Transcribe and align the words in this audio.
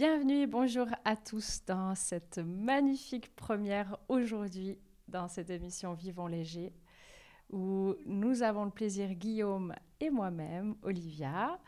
Bienvenue 0.00 0.40
et 0.40 0.46
bonjour 0.46 0.86
à 1.04 1.14
tous 1.14 1.60
dans 1.66 1.94
cette 1.94 2.38
magnifique 2.38 3.36
première 3.36 3.98
aujourd'hui 4.08 4.78
dans 5.08 5.28
cette 5.28 5.50
émission 5.50 5.92
Vivons 5.92 6.26
léger 6.26 6.72
où 7.50 7.94
nous 8.06 8.42
avons 8.42 8.64
le 8.64 8.70
plaisir, 8.70 9.12
Guillaume 9.12 9.74
et 10.00 10.08
moi-même, 10.08 10.74
Olivia, 10.84 11.60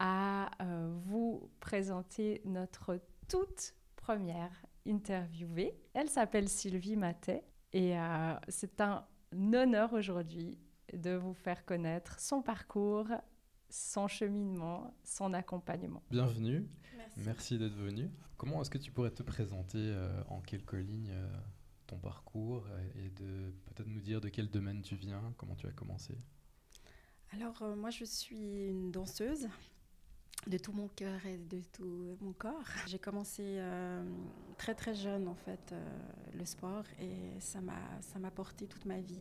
à 0.00 0.50
euh, 0.60 0.92
vous 1.04 1.48
présenter 1.60 2.42
notre 2.44 2.98
toute 3.28 3.76
première 3.94 4.66
interviewée. 4.84 5.78
Elle 5.94 6.08
s'appelle 6.08 6.48
Sylvie 6.48 6.96
Matet 6.96 7.44
et 7.72 7.96
euh, 7.96 8.34
c'est 8.48 8.80
un 8.80 9.06
honneur 9.32 9.92
aujourd'hui 9.92 10.58
de 10.92 11.14
vous 11.14 11.34
faire 11.34 11.64
connaître 11.64 12.18
son 12.18 12.42
parcours, 12.42 13.06
son 13.70 14.08
cheminement, 14.08 14.94
son 15.04 15.32
accompagnement. 15.32 16.02
Bienvenue, 16.10 16.68
merci, 17.16 17.58
d'être 17.58 17.74
venu. 17.74 18.10
Comment 18.36 18.60
est-ce 18.60 18.70
que 18.70 18.78
tu 18.78 18.90
pourrais 18.90 19.10
te 19.10 19.22
présenter 19.22 19.78
euh, 19.78 20.22
en 20.28 20.40
quelques 20.40 20.72
lignes 20.74 21.12
euh, 21.12 21.28
ton 21.86 21.98
parcours 21.98 22.66
et 22.96 23.10
de 23.10 23.52
peut-être 23.66 23.88
nous 23.88 24.00
dire 24.00 24.20
de 24.20 24.28
quel 24.28 24.48
domaine 24.50 24.82
tu 24.82 24.96
viens, 24.96 25.34
comment 25.36 25.54
tu 25.54 25.66
as 25.66 25.72
commencé? 25.72 26.14
Alors 27.32 27.62
moi 27.76 27.90
je 27.90 28.04
suis 28.04 28.68
une 28.68 28.90
danseuse 28.90 29.48
de 30.46 30.58
tout 30.58 30.72
mon 30.72 30.88
cœur 30.88 31.24
et 31.26 31.36
de 31.36 31.60
tout 31.72 32.16
mon 32.20 32.32
corps. 32.32 32.64
J'ai 32.86 32.98
commencé 32.98 33.42
euh, 33.44 34.02
très 34.56 34.74
très 34.74 34.94
jeune 34.94 35.28
en 35.28 35.34
fait 35.34 35.72
euh, 35.72 35.98
le 36.34 36.44
sport 36.44 36.84
et 36.98 37.38
ça 37.40 37.60
m'a 37.60 37.80
ça 38.00 38.18
m'a 38.18 38.30
porté 38.30 38.66
toute 38.66 38.84
ma 38.84 39.00
vie. 39.00 39.20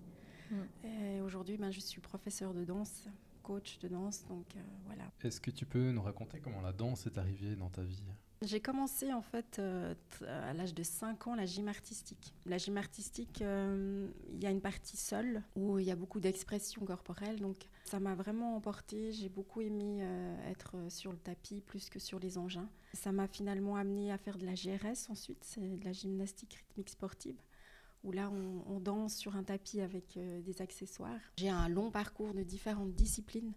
Mm. 0.50 0.86
Et 0.86 1.22
aujourd'hui, 1.22 1.58
ben, 1.58 1.72
je 1.72 1.80
suis 1.80 2.02
professeur 2.02 2.54
de 2.54 2.64
danse, 2.64 3.08
coach 3.50 3.80
de 3.80 3.88
danse, 3.88 4.26
donc 4.28 4.46
euh, 4.56 4.60
voilà. 4.86 5.06
Est-ce 5.24 5.42
que 5.42 5.50
tu 5.50 5.66
peux 5.66 5.92
nous 5.92 6.04
raconter 6.04 6.40
comment 6.40 6.62
la 6.62 6.72
danse 6.72 7.08
est 7.08 7.18
arrivée 7.18 7.56
dans 7.56 7.70
ta 7.70 7.82
vie? 7.82 8.04
J'ai 8.42 8.62
commencé 8.62 9.12
en 9.12 9.22
fait 9.22 9.58
euh, 9.60 9.94
à 10.22 10.54
l'âge 10.54 10.74
de 10.74 10.82
5 10.82 11.28
ans 11.28 11.36
la 11.36 11.46
gym 11.46 11.68
artistique. 11.68 12.34
La 12.46 12.58
gym 12.58 12.78
artistique, 12.78 13.42
euh, 13.42 14.08
il 14.32 14.42
y 14.42 14.46
a 14.46 14.50
une 14.50 14.62
partie 14.62 14.96
seule 14.96 15.44
où 15.58 15.78
il 15.78 15.86
y 15.86 15.92
a 15.92 15.98
beaucoup 15.98 16.22
d'expression 16.22 16.86
corporelle, 16.86 17.42
donc 17.42 17.58
ça 17.84 18.00
m'a 18.00 18.16
vraiment 18.16 18.56
emporté. 18.56 19.12
J'ai 19.12 19.28
beaucoup 19.28 19.60
aimé 19.60 20.00
euh, 20.02 20.50
être 20.52 20.76
sur 20.88 21.12
le 21.12 21.18
tapis 21.18 21.60
plus 21.60 21.90
que 21.90 22.00
sur 22.00 22.18
les 22.20 22.38
engins. 22.38 22.70
Ça 22.94 23.12
m'a 23.12 23.28
finalement 23.28 23.76
amené 23.76 24.10
à 24.10 24.18
faire 24.18 24.38
de 24.38 24.46
la 24.46 24.54
GRS 24.54 25.10
ensuite, 25.10 25.44
c'est 25.44 25.78
de 25.78 25.84
la 25.84 25.92
gymnastique 25.92 26.54
rythmique 26.54 26.90
sportive 26.90 27.42
où 28.04 28.12
là 28.12 28.30
on, 28.30 28.64
on 28.68 28.80
danse 28.80 29.16
sur 29.16 29.36
un 29.36 29.44
tapis 29.44 29.82
avec 29.82 30.18
des 30.18 30.62
accessoires. 30.62 31.20
J'ai 31.38 31.50
un 31.50 31.70
long 31.70 31.92
parcours 31.92 32.34
de 32.34 32.44
différentes 32.44 32.94
disciplines 32.94 33.54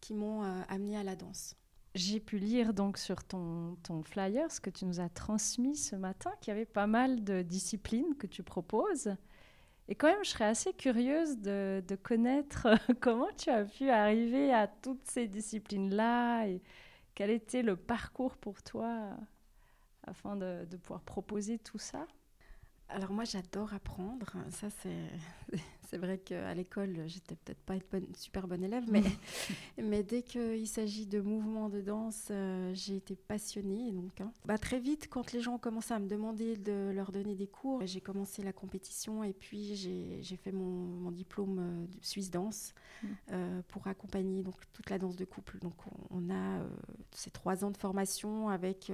qui 0.00 0.14
m'ont 0.14 0.42
amené 0.68 0.96
à 0.96 1.02
la 1.02 1.16
danse. 1.16 1.56
J'ai 1.96 2.20
pu 2.20 2.36
lire 2.36 2.74
donc 2.74 2.98
sur 2.98 3.24
ton, 3.24 3.76
ton 3.82 4.02
flyer, 4.02 4.50
ce 4.52 4.60
que 4.60 4.68
tu 4.68 4.84
nous 4.84 5.00
as 5.00 5.08
transmis 5.08 5.76
ce 5.76 5.96
matin, 5.96 6.30
qu'il 6.42 6.50
y 6.50 6.54
avait 6.54 6.66
pas 6.66 6.86
mal 6.86 7.24
de 7.24 7.40
disciplines 7.40 8.14
que 8.18 8.26
tu 8.26 8.42
proposes. 8.42 9.16
Et 9.88 9.94
quand 9.94 10.08
même, 10.08 10.22
je 10.22 10.28
serais 10.28 10.44
assez 10.44 10.74
curieuse 10.74 11.38
de, 11.38 11.82
de 11.88 11.96
connaître 11.96 12.68
comment 13.00 13.30
tu 13.38 13.48
as 13.48 13.64
pu 13.64 13.88
arriver 13.88 14.52
à 14.52 14.66
toutes 14.66 15.06
ces 15.06 15.26
disciplines-là 15.26 16.48
et 16.48 16.60
quel 17.14 17.30
était 17.30 17.62
le 17.62 17.76
parcours 17.76 18.36
pour 18.36 18.62
toi 18.62 19.16
afin 20.02 20.36
de, 20.36 20.66
de 20.66 20.76
pouvoir 20.76 21.00
proposer 21.00 21.58
tout 21.58 21.78
ça. 21.78 22.06
Alors 22.88 23.10
moi 23.10 23.24
j'adore 23.24 23.74
apprendre, 23.74 24.36
ça 24.50 24.68
c'est 25.88 25.98
vrai 25.98 26.18
qu'à 26.18 26.54
l'école 26.54 27.02
j'étais 27.06 27.34
peut-être 27.34 27.60
pas 27.64 27.74
une 27.74 28.14
super 28.14 28.46
bonne 28.46 28.62
élève, 28.62 28.84
mais, 28.88 29.02
mais 29.82 30.04
dès 30.04 30.22
qu'il 30.22 30.68
s'agit 30.68 31.06
de 31.06 31.20
mouvements 31.20 31.68
de 31.68 31.80
danse, 31.80 32.28
euh, 32.30 32.72
j'ai 32.74 32.96
été 32.96 33.16
passionnée. 33.16 33.90
Donc, 33.90 34.20
hein. 34.20 34.32
bah, 34.44 34.56
très 34.56 34.78
vite 34.78 35.08
quand 35.10 35.32
les 35.32 35.40
gens 35.40 35.54
ont 35.54 35.58
commencé 35.58 35.94
à 35.94 35.98
me 35.98 36.08
demander 36.08 36.56
de 36.56 36.92
leur 36.94 37.10
donner 37.10 37.34
des 37.34 37.48
cours, 37.48 37.84
j'ai 37.86 38.00
commencé 38.00 38.42
la 38.42 38.52
compétition 38.52 39.24
et 39.24 39.32
puis 39.32 39.74
j'ai 39.74 40.36
fait 40.36 40.52
mon, 40.52 40.62
mon, 40.62 41.10
diplôme 41.10 41.58
euh, 41.58 41.86
de 41.86 42.04
Suisse 42.04 42.30
Danse 42.30 42.72
mmh. 43.02 43.06
euh, 43.32 43.62
pour 43.66 43.88
accompagner 43.88 44.42
donc, 44.42 44.60
toute 44.72 44.90
la 44.90 44.98
danse 44.98 45.16
de 45.16 45.24
couple. 45.24 45.58
Donc 45.58 45.74
on, 46.10 46.30
a 46.30 46.60
ces 47.10 47.30
trois 47.30 47.64
ans 47.64 47.70
de 47.70 47.76
formation 47.76 48.48
avec 48.48 48.92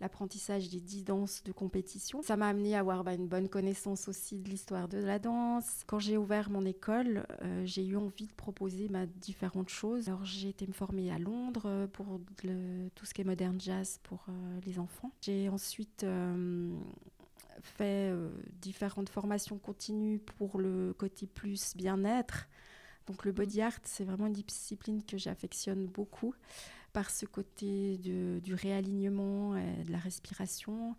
l'apprentissage 0.00 0.68
des 0.68 0.80
dix 0.80 1.02
danses 1.04 1.42
de 1.44 1.52
compétition. 1.52 2.22
Ça 2.22 2.36
m'a 2.36 2.48
amené 2.48 2.74
à 2.76 2.80
avoir 2.80 3.02
bah, 3.04 3.14
une 3.14 3.28
bonne 3.28 3.48
connaissance 3.48 4.08
aussi 4.08 4.38
de 4.38 4.48
l'histoire 4.48 4.88
de 4.88 4.98
la 4.98 5.18
danse. 5.18 5.82
Quand 5.86 5.98
j'ai 5.98 6.16
ouvert 6.16 6.50
mon 6.50 6.64
école, 6.66 7.26
euh, 7.42 7.62
j'ai 7.64 7.84
eu 7.84 7.96
envie 7.96 8.26
de 8.26 8.32
proposer 8.32 8.88
bah, 8.88 9.06
différentes 9.06 9.70
choses. 9.70 10.08
Alors 10.08 10.24
j'ai 10.24 10.50
été 10.50 10.66
me 10.66 10.72
former 10.72 11.10
à 11.10 11.18
Londres 11.18 11.66
euh, 11.66 11.86
pour 11.86 12.20
tout 12.94 13.06
ce 13.06 13.14
qui 13.14 13.22
est 13.22 13.24
modern 13.24 13.60
jazz 13.60 13.98
pour 14.02 14.26
euh, 14.28 14.60
les 14.66 14.78
enfants. 14.78 15.10
J'ai 15.22 15.48
ensuite 15.48 16.04
fait 17.62 18.12
différentes 18.60 19.08
formations 19.08 19.58
continues 19.58 20.18
pour 20.18 20.58
le 20.58 20.92
côté 20.92 21.26
plus 21.26 21.74
bien-être. 21.74 22.48
Donc 23.06 23.24
le 23.24 23.32
body 23.32 23.62
art, 23.62 23.78
c'est 23.84 24.04
vraiment 24.04 24.26
une 24.26 24.34
discipline 24.34 25.02
que 25.02 25.16
j'affectionne 25.16 25.86
beaucoup 25.86 26.34
par 26.96 27.10
ce 27.10 27.26
côté 27.26 27.98
du 27.98 28.54
réalignement 28.54 29.54
et 29.54 29.84
de 29.84 29.92
la 29.92 29.98
respiration. 29.98 30.96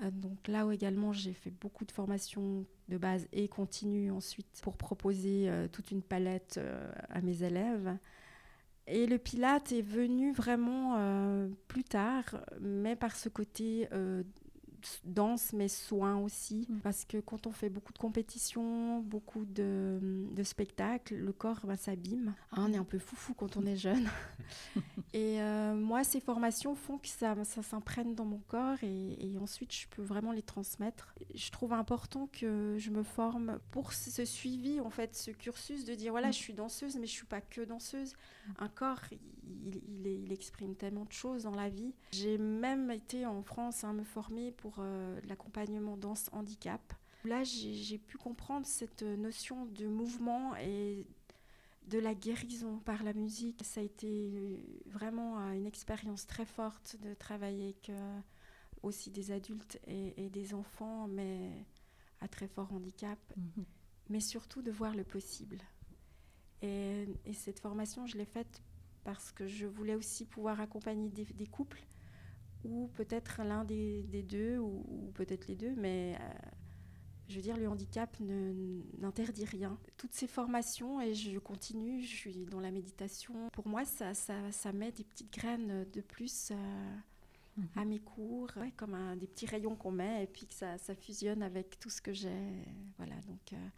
Euh, 0.00 0.10
donc 0.12 0.46
là 0.46 0.64
où 0.64 0.70
également 0.70 1.12
j'ai 1.12 1.32
fait 1.32 1.50
beaucoup 1.50 1.84
de 1.84 1.90
formations 1.90 2.64
de 2.88 2.96
base 2.96 3.26
et 3.32 3.48
continue 3.48 4.12
ensuite 4.12 4.60
pour 4.62 4.76
proposer 4.76 5.48
euh, 5.48 5.66
toute 5.66 5.90
une 5.90 6.02
palette 6.02 6.58
euh, 6.58 6.92
à 7.08 7.22
mes 7.22 7.42
élèves. 7.42 7.98
Et 8.86 9.08
le 9.08 9.18
pilate 9.18 9.72
est 9.72 9.82
venu 9.82 10.32
vraiment 10.32 10.96
plus 11.66 11.82
tard, 11.82 12.36
mais 12.60 12.94
par 12.94 13.16
ce 13.16 13.28
côté 13.28 13.88
danse, 15.04 15.52
mais 15.52 15.68
soin 15.68 16.16
aussi. 16.18 16.66
Mm. 16.68 16.78
Parce 16.80 17.04
que 17.04 17.18
quand 17.18 17.46
on 17.46 17.52
fait 17.52 17.68
beaucoup 17.68 17.92
de 17.92 17.98
compétitions, 17.98 19.00
beaucoup 19.00 19.44
de, 19.44 19.98
de 20.32 20.42
spectacles, 20.42 21.14
le 21.14 21.32
corps 21.32 21.60
bah, 21.64 21.76
s'abîme. 21.76 22.34
Hein, 22.52 22.66
on 22.68 22.72
est 22.72 22.76
un 22.76 22.84
peu 22.84 22.98
foufou 22.98 23.34
quand 23.34 23.56
on 23.56 23.66
est 23.66 23.76
jeune. 23.76 24.08
et 25.12 25.40
euh, 25.40 25.74
moi, 25.74 26.04
ces 26.04 26.20
formations 26.20 26.74
font 26.74 26.98
que 26.98 27.08
ça, 27.08 27.34
ça 27.44 27.62
s'imprègne 27.62 28.14
dans 28.14 28.24
mon 28.24 28.40
corps 28.48 28.82
et, 28.82 29.32
et, 29.32 29.38
ensuite 29.38 29.72
je 29.72 29.86
peux 29.88 30.02
vraiment 30.02 30.32
les 30.32 30.42
transmettre. 30.42 31.14
Je 31.34 31.50
trouve 31.50 31.72
important 31.72 32.28
que 32.32 32.76
je 32.78 32.90
me 32.90 33.02
forme 33.02 33.58
pour 33.70 33.92
ce 33.92 34.24
suivi, 34.24 34.80
en 34.80 34.90
fait, 34.90 35.14
ce 35.14 35.30
cursus 35.30 35.84
de 35.84 35.94
dire 35.94 36.12
voilà, 36.12 36.28
mm. 36.28 36.32
je 36.32 36.38
suis 36.38 36.54
danseuse, 36.54 36.96
mais 36.96 37.06
je 37.06 37.12
suis 37.12 37.26
pas 37.26 37.40
que 37.40 37.62
danseuse. 37.62 38.14
Mm. 38.14 38.52
Un 38.58 38.68
corps, 38.68 39.02
il, 39.10 39.76
il, 39.76 40.06
il 40.06 40.32
exprime 40.32 40.74
tellement 40.74 41.04
de 41.04 41.12
choses 41.12 41.44
dans 41.44 41.54
la 41.54 41.68
vie. 41.68 41.94
J'ai 42.12 42.38
même 42.38 42.90
été 42.90 43.26
en 43.26 43.42
France 43.42 43.84
à 43.84 43.88
hein, 43.88 43.92
me 43.92 44.04
former 44.04 44.52
pour 44.52 44.75
euh, 44.78 45.20
l'accompagnement 45.26 45.96
danse 45.96 46.28
handicap. 46.32 46.94
Là, 47.24 47.42
j'ai 47.42 47.98
pu 47.98 48.18
comprendre 48.18 48.66
cette 48.66 49.02
notion 49.02 49.66
de 49.66 49.86
mouvement 49.86 50.54
et 50.56 51.06
de 51.88 51.98
la 51.98 52.14
guérison 52.14 52.78
par 52.78 53.02
la 53.02 53.12
musique. 53.12 53.64
Ça 53.64 53.80
a 53.80 53.84
été 53.84 54.62
vraiment 54.86 55.40
euh, 55.40 55.52
une 55.52 55.66
expérience 55.66 56.26
très 56.26 56.44
forte 56.44 56.96
de 57.02 57.14
travailler 57.14 57.64
avec 57.64 57.90
euh, 57.90 58.20
aussi 58.82 59.10
des 59.10 59.32
adultes 59.32 59.80
et, 59.86 60.30
des 60.30 60.54
enfants, 60.54 61.08
mais 61.08 61.50
à 62.20 62.28
très 62.28 62.48
fort 62.48 62.72
handicap, 62.72 63.18
mhm. 63.36 63.64
mais 64.08 64.20
surtout 64.20 64.62
de 64.62 64.70
voir 64.70 64.94
le 64.94 65.04
possible. 65.04 65.58
Et, 66.62 67.06
cette 67.34 67.60
formation, 67.60 68.06
je 68.06 68.16
l'ai 68.16 68.24
faite 68.24 68.62
parce 69.04 69.30
que 69.30 69.46
je 69.46 69.66
voulais 69.66 69.94
aussi 69.94 70.24
pouvoir 70.24 70.60
accompagner 70.60 71.08
des 71.08 71.46
couples 71.46 71.84
ou 72.66 72.88
peut-être 72.94 73.42
l'un 73.42 73.64
des, 73.64 74.02
deux, 74.28 74.58
ou, 74.58 75.12
peut-être 75.14 75.46
les 75.48 75.56
deux, 75.56 75.74
mais 75.76 76.16
euh, 76.20 76.24
je 77.28 77.36
veux 77.36 77.42
dire, 77.42 77.56
le 77.56 77.68
handicap 77.68 78.16
n'interdit 78.20 79.44
rien. 79.44 79.78
Toutes 79.96 80.12
ces 80.12 80.26
formations, 80.26 81.00
et 81.00 81.14
je 81.14 81.38
continue, 81.38 82.02
je 82.02 82.14
suis 82.14 82.46
dans 82.46 82.60
la 82.60 82.70
méditation, 82.70 83.34
pour 83.52 83.68
moi, 83.68 83.84
ça, 83.84 84.14
ça, 84.14 84.34
ça 84.52 84.72
met 84.72 84.92
des 84.92 85.04
petites 85.04 85.32
graines 85.32 85.86
de 85.92 86.00
plus 86.00 86.50
euh, 86.52 86.96
à 87.74 87.84
mhm. 87.84 87.88
mes 87.88 87.98
cours, 87.98 88.50
comme 88.76 88.94
un, 88.94 89.16
des 89.16 89.26
petits 89.26 89.46
rayons 89.46 89.76
qu'on 89.76 89.92
met, 89.92 90.24
et 90.24 90.26
puis 90.26 90.46
que 90.46 90.54
ça, 90.54 90.78
ça, 90.78 90.94
fusionne 90.94 91.42
avec 91.42 91.78
tout 91.78 91.90
ce 91.90 92.00
que 92.00 92.12
j'ai. 92.12 92.64
Voilà, 92.98 93.14
donc... 93.26 93.52
Euh, 93.52 93.68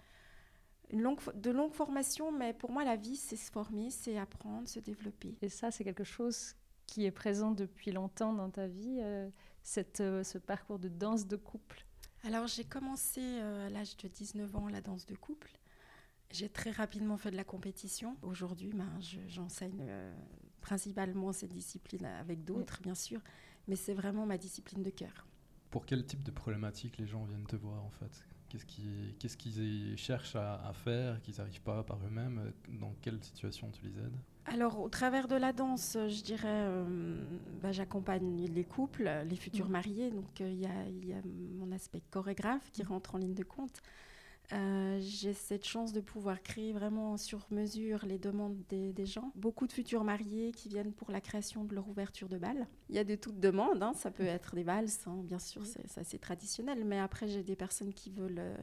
une 0.90 1.02
longue, 1.02 1.20
de 1.34 1.50
longues 1.50 1.74
formations, 1.74 2.32
mais 2.32 2.54
pour 2.54 2.70
moi, 2.70 2.84
la 2.84 2.96
vie, 2.96 3.16
c'est 3.16 3.36
se 3.36 3.50
former, 3.50 3.90
c'est 3.90 4.16
apprendre, 4.16 4.68
se 4.68 4.80
développer. 4.80 5.36
Et 5.42 5.48
ça, 5.48 5.70
c'est 5.70 5.84
quelque 5.84 6.04
chose 6.04 6.54
qui 6.88 7.04
est 7.04 7.12
présent 7.12 7.52
depuis 7.52 7.92
longtemps 7.92 8.32
dans 8.32 8.50
ta 8.50 8.66
vie, 8.66 8.98
euh, 9.02 9.28
cette, 9.62 10.00
euh, 10.00 10.24
ce 10.24 10.38
parcours 10.38 10.78
de 10.78 10.88
danse 10.88 11.28
de 11.28 11.36
couple 11.36 11.84
Alors 12.24 12.48
j'ai 12.48 12.64
commencé 12.64 13.20
euh, 13.20 13.66
à 13.66 13.70
l'âge 13.70 13.96
de 13.98 14.08
19 14.08 14.56
ans 14.56 14.68
la 14.68 14.80
danse 14.80 15.06
de 15.06 15.14
couple. 15.14 15.52
J'ai 16.30 16.48
très 16.48 16.70
rapidement 16.70 17.16
fait 17.16 17.30
de 17.30 17.36
la 17.36 17.44
compétition. 17.44 18.16
Aujourd'hui, 18.22 18.72
ben, 18.74 18.90
j'enseigne 19.28 19.90
principalement 20.60 21.32
cette 21.32 21.52
discipline 21.52 22.04
avec 22.04 22.44
d'autres, 22.44 22.82
bien 22.82 22.94
sûr, 22.94 23.22
mais 23.66 23.76
c'est 23.76 23.94
vraiment 23.94 24.26
ma 24.26 24.36
discipline 24.36 24.82
de 24.82 24.90
cœur. 24.90 25.26
Pour 25.70 25.86
quel 25.86 26.04
type 26.04 26.22
de 26.24 26.30
problématique 26.30 26.98
les 26.98 27.06
gens 27.06 27.24
viennent 27.24 27.46
te 27.46 27.56
voir 27.56 27.82
en 27.82 27.88
fait? 27.88 28.24
Qu'est-ce 28.50 29.36
qu'ils 29.36 29.96
cherchent 29.96 30.36
à, 30.36 30.70
faire, 30.74 31.20
qu'ils 31.22 31.36
n'arrivent 31.38 31.62
pas 31.62 31.82
par 31.82 31.98
eux-mêmes? 32.04 32.52
Dans 32.68 32.94
quelle 33.00 33.22
situation 33.24 33.70
tu 33.70 33.84
les 33.84 33.98
aides? 33.98 34.18
Alors, 34.52 34.80
au 34.80 34.88
travers 34.88 35.28
de 35.28 35.36
la 35.36 35.52
danse, 35.52 35.96
je 36.08 36.22
dirais, 36.22 36.48
euh, 36.48 37.22
bah, 37.62 37.72
j'accompagne 37.72 38.46
les 38.46 38.64
couples, 38.64 39.10
les 39.28 39.36
futurs 39.36 39.68
mmh. 39.68 39.72
mariés. 39.72 40.10
Donc, 40.10 40.40
euh, 40.40 40.50
il 40.50 40.60
y, 41.06 41.12
a 41.12 41.20
mon 41.58 41.72
aspect 41.72 42.02
chorégraphe 42.10 42.70
qui 42.72 42.82
mmh. 42.82 42.88
rentre 42.88 43.14
en 43.14 43.18
ligne 43.18 43.34
de 43.34 43.44
compte. 43.44 43.82
Euh, 44.54 44.98
j'ai 45.02 45.34
cette 45.34 45.66
chance 45.66 45.92
de 45.92 46.00
pouvoir 46.00 46.42
créer 46.42 46.72
vraiment 46.72 47.18
sur 47.18 47.46
mesure 47.50 48.06
les 48.06 48.18
demandes 48.18 48.56
des, 48.70 49.06
gens. 49.06 49.30
Beaucoup 49.34 49.66
de 49.66 49.72
futurs 49.72 50.04
mariés 50.04 50.52
qui 50.52 50.70
viennent 50.70 50.92
pour 50.92 51.10
la 51.10 51.20
création 51.20 51.64
de 51.64 51.74
leur 51.74 51.86
ouverture 51.88 52.30
de 52.30 52.38
bal. 52.38 52.66
Il 52.88 52.96
y 52.96 52.98
a 52.98 53.04
de 53.04 53.14
toutes 53.14 53.40
demandes, 53.40 53.82
hein. 53.82 53.92
ça 53.94 54.10
peut 54.10 54.24
être 54.24 54.54
des 54.54 54.62
valses, 54.62 55.04
hein. 55.06 55.20
bien 55.22 55.38
sûr, 55.38 55.66
c'est 55.66 55.98
assez 55.98 56.18
traditionnel, 56.18 56.84
mais 56.86 56.98
après 56.98 57.28
j'ai 57.28 57.42
des 57.42 57.56
personnes 57.56 57.92
qui 57.92 58.10
veulent 58.10 58.38
euh, 58.38 58.56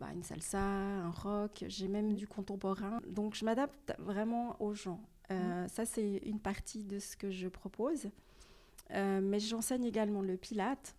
bah, 0.00 0.08
une 0.12 0.22
salsa, 0.22 0.60
un 0.60 1.10
rock, 1.10 1.64
j'ai 1.68 1.86
même 1.86 2.14
du 2.14 2.26
contemporain. 2.26 3.00
Donc 3.06 3.34
je 3.34 3.44
m'adapte 3.44 3.94
vraiment 3.98 4.60
aux 4.60 4.74
gens. 4.74 5.00
Euh, 5.30 5.68
ça 5.68 5.84
c'est 5.86 6.16
une 6.24 6.40
partie 6.40 6.82
de 6.82 6.98
ce 6.98 7.16
que 7.16 7.30
je 7.30 7.46
propose. 7.46 8.10
mais 8.90 9.38
j'enseigne 9.38 9.84
également 9.84 10.22
le 10.22 10.36
pilate. 10.36 10.96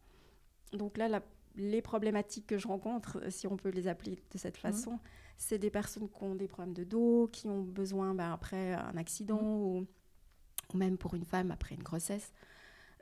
Donc 0.72 0.98
là, 0.98 1.10
la 1.10 1.22
les 1.56 1.82
problématiques 1.82 2.48
que 2.48 2.58
je 2.58 2.68
rencontre, 2.68 3.20
euh, 3.22 3.30
si 3.30 3.48
on 3.48 3.58
peut 3.58 3.70
les 3.70 3.88
appeler 3.88 4.18
de 4.32 4.38
cette 4.38 4.58
mhm. 4.58 4.62
façon, 4.62 5.00
c'est 5.38 5.58
des 5.58 5.70
personnes 5.70 6.10
qui 6.10 6.24
ont 6.24 6.36
des 6.36 6.48
problèmes 6.48 6.74
de 6.74 6.84
dos, 6.84 7.30
qui 7.32 7.48
ont 7.48 7.62
besoin 7.62 8.14
ben, 8.14 8.32
après 8.32 8.74
un 8.74 8.98
accident 8.98 9.42
mhm. 9.42 9.62
ou, 9.62 9.88
même 10.74 10.98
pour 10.98 11.16
une 11.16 11.26
femme 11.26 11.52
après 11.52 11.76
une 11.76 11.84
grossesse, 11.84 12.32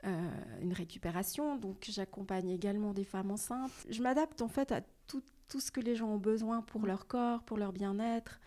euh, 0.04 0.30
une 0.60 0.72
récupération. 0.72 1.56
Donc 1.56 1.84
j'accompagne 1.88 2.50
également 2.50 2.92
des 2.92 3.04
femmes 3.04 3.30
enceintes. 3.30 3.86
Je 3.88 4.02
m'adapte 4.02 4.42
en 4.42 4.48
fait 4.48 4.72
à 4.72 4.80
tout, 5.10 5.22
tout, 5.48 5.60
ce 5.60 5.70
que 5.70 5.80
les 5.80 5.96
gens 5.96 6.08
ont 6.08 6.18
besoin 6.18 6.62
pour 6.62 6.86
leur 6.86 7.06
corps, 7.06 7.42
pour 7.42 7.56
leur 7.56 7.72
bien-être. 7.72 8.40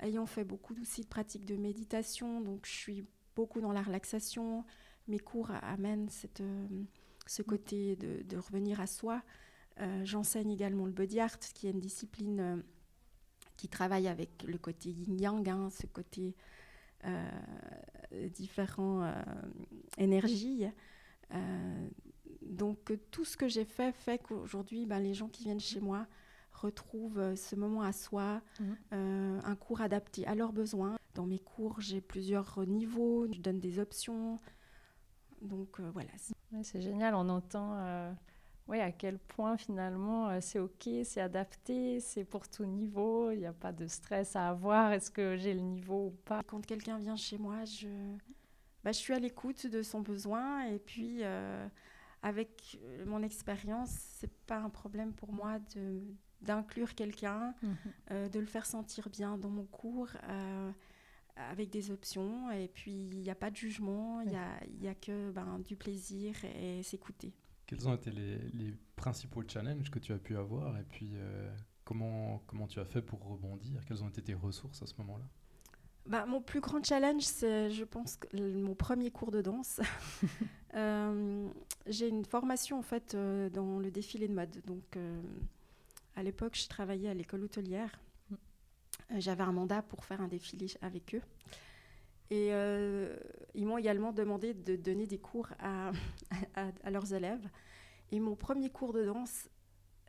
Ayant 0.00 0.26
fait 0.26 0.44
beaucoup 0.44 0.74
aussi 0.80 1.02
de 1.02 1.06
pratiques 1.06 1.44
de 1.44 1.56
méditation, 1.56 2.40
donc 2.40 2.66
je 2.66 2.72
suis 2.72 3.06
beaucoup 3.34 3.60
dans 3.60 3.72
la 3.72 3.82
relaxation. 3.82 4.64
Mes 5.08 5.18
cours 5.18 5.50
amènent 5.62 6.08
cette... 6.08 6.40
Euh, 6.40 6.66
ce 7.26 7.40
côté 7.40 7.94
de, 7.94 8.36
revenir 8.36 8.80
à 8.80 8.88
soi. 8.88 9.22
Euh, 9.80 10.04
j'enseigne 10.04 10.50
également 10.50 10.86
le 10.86 10.90
body 10.90 11.20
art, 11.20 11.38
qui 11.38 11.68
est 11.68 11.70
une 11.70 11.78
discipline 11.78 12.40
euh, 12.40 12.56
qui 13.56 13.68
travaille 13.68 14.08
avec 14.08 14.42
le 14.42 14.58
côté 14.58 14.90
yin-yang, 14.90 15.48
hein, 15.48 15.70
ce 15.70 15.86
côté 15.86 16.34
différents 18.34 19.12
énergies. 19.98 20.66
Donc 22.52 22.92
tout 23.10 23.24
ce 23.24 23.36
que 23.36 23.48
j'ai 23.48 23.64
fait 23.64 23.92
fait 23.92 24.18
qu'aujourd'hui, 24.18 24.86
ben, 24.86 25.00
les 25.00 25.14
gens 25.14 25.28
qui 25.28 25.44
viennent 25.44 25.60
chez 25.60 25.80
moi 25.80 26.06
retrouvent 26.52 27.34
ce 27.34 27.56
moment 27.56 27.82
à 27.82 27.92
soi, 27.92 28.40
mmh. 28.60 28.72
un 29.44 29.56
cours 29.56 29.80
adapté 29.80 30.26
à 30.26 30.34
leurs 30.34 30.52
besoins. 30.52 30.96
Dans 31.14 31.26
mes 31.26 31.38
cours, 31.38 31.80
j'ai 31.80 32.00
plusieurs 32.00 32.64
niveaux, 32.66 33.26
je 33.32 33.40
donne 33.40 33.58
des 33.58 33.78
options. 33.78 34.38
Donc 35.40 35.80
voilà 35.80 36.10
c'est 36.62 36.82
génial, 36.82 37.14
on 37.14 37.28
entend 37.28 37.76
euh, 37.78 38.12
à 38.68 38.92
quel 38.92 39.18
point 39.18 39.56
finalement 39.56 40.28
euh, 40.28 40.38
c'est 40.40 40.58
ok, 40.58 40.88
c'est 41.04 41.20
adapté, 41.20 42.00
c'est 42.00 42.24
pour 42.24 42.48
tout 42.48 42.64
niveau, 42.66 43.30
il 43.30 43.38
n'y 43.38 43.46
a 43.46 43.52
pas 43.52 43.72
de 43.72 43.86
stress 43.86 44.36
à 44.36 44.48
avoir, 44.48 44.92
est-ce 44.92 45.10
que 45.10 45.36
j'ai 45.36 45.54
le 45.54 45.60
niveau 45.60 46.06
ou 46.06 46.10
pas? 46.24 46.42
Quand 46.46 46.64
quelqu'un 46.64 46.98
vient 46.98 47.16
chez 47.16 47.38
moi, 47.38 47.64
je, 47.64 47.88
bah, 48.84 48.92
je 48.92 48.98
suis 48.98 49.14
à 49.14 49.18
l'écoute 49.18 49.66
de 49.66 49.82
son 49.82 50.00
besoin 50.00 50.64
et 50.66 50.78
puis 50.78 51.18
euh, 51.22 51.66
avec 52.22 52.78
mon 53.06 53.22
expérience, 53.22 53.90
c'est 53.90 54.32
pas 54.46 54.58
un 54.58 54.70
problème 54.70 55.12
pour 55.12 55.32
moi 55.32 55.58
de 55.74 56.00
d'inclure 56.40 56.96
quelqu'un, 56.96 57.54
mhm. 57.62 58.28
de 58.30 58.38
le 58.40 58.46
faire 58.46 58.66
sentir 58.66 59.08
bien 59.10 59.38
dans 59.38 59.48
mon 59.48 59.64
cours 59.64 60.08
avec 61.36 61.70
des 61.70 61.90
options. 61.90 62.50
Et 62.50 62.68
puis, 62.68 62.92
il 62.92 63.20
n'y 63.20 63.30
a 63.30 63.34
pas 63.34 63.50
de 63.50 63.56
jugement, 63.56 64.20
il 64.20 64.30
n'y 64.30 64.36
a, 64.36 64.64
y 64.80 64.88
a, 64.88 64.94
que 64.94 65.30
ben, 65.30 65.60
du 65.60 65.76
plaisir 65.76 66.34
et, 66.44 66.82
s'écouter. 66.82 67.32
Quels 67.66 67.88
ont 67.88 67.94
été 67.94 68.10
les, 68.10 68.38
les, 68.50 68.74
principaux 68.96 69.42
challenges 69.46 69.90
que 69.90 69.98
tu 69.98 70.12
as 70.12 70.18
pu 70.18 70.36
avoir? 70.36 70.76
Et 70.78 70.84
puis, 70.84 71.10
euh, 71.14 71.50
comment, 71.84 72.42
comment 72.46 72.66
tu 72.66 72.80
as 72.80 72.84
fait 72.84 73.02
pour 73.02 73.24
rebondir? 73.24 73.84
Quelles 73.86 74.02
ont 74.02 74.08
été 74.08 74.22
tes 74.22 74.34
ressources 74.34 74.82
à 74.82 74.86
ce 74.86 74.94
moment-là? 74.98 75.24
Bah, 76.06 76.26
mon 76.26 76.40
plus 76.40 76.60
grand 76.60 76.84
challenge, 76.84 77.22
c'est, 77.22 77.70
je 77.70 77.84
pense, 77.84 78.18
mon 78.34 78.74
premier 78.74 79.10
cours 79.10 79.30
de 79.30 79.40
danse. 79.40 79.80
euh, 80.74 81.48
j'ai 81.86 82.08
une 82.08 82.24
formation, 82.24 82.78
en 82.78 82.82
fait, 82.82 83.14
euh, 83.14 83.48
dans 83.50 83.78
le 83.78 83.90
défilé 83.90 84.26
de 84.26 84.34
mode. 84.34 84.60
Donc, 84.66 84.96
euh, 84.96 85.20
à 86.16 86.22
l'époque, 86.22 86.56
je 86.56 86.68
travaillais 86.68 87.08
à 87.08 87.14
l'école 87.14 87.44
hôtelière. 87.44 88.00
Euh, 88.32 88.34
j'avais 89.18 89.44
un 89.44 89.52
mandat 89.52 89.82
pour 89.82 90.04
faire 90.04 90.20
un 90.20 90.28
défilé 90.28 90.66
avec 90.80 91.14
eux. 91.14 91.22
Et 92.30 92.48
ils 93.54 93.66
m'ont 93.66 93.76
également 93.76 94.10
demandé 94.10 94.54
de 94.54 94.74
donner 94.74 95.06
des 95.06 95.18
cours 95.18 95.48
à, 95.58 95.92
à, 96.54 96.90
leurs 96.90 97.12
élèves. 97.12 97.46
Et 98.10 98.20
mon 98.20 98.36
premier 98.36 98.70
cours 98.70 98.94
de 98.94 99.04
danse, 99.04 99.50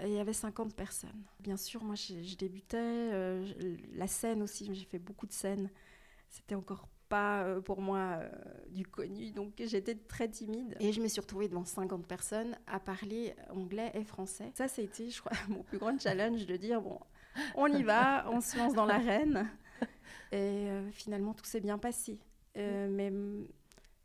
il 0.02 0.12
y 0.12 0.20
avait 0.20 0.34
50 0.34 0.76
personnes. 0.76 1.24
Bien 1.40 1.58
sûr, 1.58 1.84
moi, 1.84 1.96
je, 1.96 2.36
débutais. 2.36 2.78
Euh, 2.78 3.46
la 3.96 4.08
scène 4.08 4.42
aussi, 4.42 4.74
j'ai 4.74 4.86
fait 4.86 5.00
beaucoup 5.00 5.28
de 5.28 5.34
scènes. 5.34 5.70
C'était 6.30 6.56
encore 6.56 6.88
pas 7.10 7.46
pour 7.62 7.80
moi 7.80 8.22
du 8.70 8.88
connu, 8.88 9.30
donc 9.32 9.54
j'étais 9.64 9.94
très 9.94 10.28
timide. 10.28 10.76
Et 10.80 10.92
je 10.92 11.00
me 11.00 11.08
suis 11.08 11.22
retrouvée 11.22 11.48
devant 11.48 11.64
50 11.64 12.08
personnes 12.08 12.58
à 12.66 12.80
parler 12.80 13.36
anglais 13.50 13.92
et 13.94 14.04
français. 14.04 14.52
Ça, 14.56 14.68
ça 14.68 14.82
a 14.82 14.86
été, 14.86 15.12
je 15.12 15.20
crois, 15.20 15.38
mon 15.50 15.62
plus 15.62 15.78
grand 15.78 16.00
challenge 16.00 16.48
de 16.48 16.58
dire, 16.58 16.82
bon, 16.82 17.00
on 17.56 17.68
y 17.68 17.84
va, 17.84 18.26
on 18.32 18.42
se 18.42 18.58
lance 18.58 18.74
dans 18.74 18.86
l'arène. 18.86 19.48
Et 20.32 20.68
euh, 20.70 20.90
finalement, 20.92 21.36
tout 21.36 21.46
s'est 21.46 21.60
bien 21.60 21.78
passé. 21.78 22.20
Euh, 22.58 22.88
mais 22.90 23.12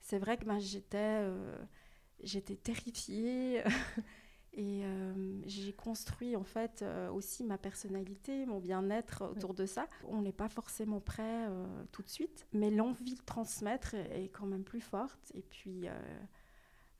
c'est 0.00 0.18
vrai 0.18 0.36
que 0.36 0.44
bah, 0.44 0.58
j'étais, 0.58 0.98
euh, 0.98 1.56
j'étais 2.22 2.56
terrifiée. 2.56 3.62
et 4.58 4.82
j'ai 5.46 5.72
construit 5.72 6.34
en 6.34 6.42
fait 6.42 6.84
aussi 7.12 7.44
ma 7.44 7.58
personnalité, 7.58 8.44
mon 8.44 8.58
bien-être 8.58 9.22
autour 9.30 9.54
de 9.54 9.66
ça. 9.66 9.86
On 10.08 10.20
n'est 10.20 10.32
pas 10.32 10.48
forcément 10.48 11.00
prêt 11.00 11.46
tout 11.92 12.02
de 12.02 12.08
suite, 12.08 12.46
mais 12.52 12.70
l'envie 12.70 13.14
de 13.14 13.22
transmettre 13.22 13.94
est 13.94 14.30
quand 14.32 14.46
même 14.46 14.64
plus 14.64 14.80
forte. 14.80 15.30
Et 15.34 15.42
puis, 15.42 15.86